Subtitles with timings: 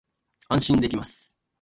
[0.49, 1.35] 安心できます